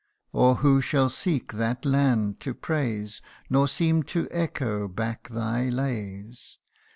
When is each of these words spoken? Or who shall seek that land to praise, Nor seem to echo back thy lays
Or 0.33 0.55
who 0.55 0.81
shall 0.81 1.11
seek 1.11 1.53
that 1.53 1.85
land 1.85 2.39
to 2.39 2.55
praise, 2.55 3.21
Nor 3.51 3.67
seem 3.67 4.01
to 4.09 4.27
echo 4.31 4.87
back 4.87 5.29
thy 5.29 5.69
lays 5.69 6.57